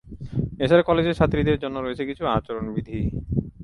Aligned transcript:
এছাড়া 0.63 0.83
কলেজের 0.83 1.17
ছাত্রীদের 1.19 1.57
জন্য 1.63 1.75
রয়েছে 1.79 2.03
কিছু 2.09 2.23
আচরণবিধি। 2.27 2.99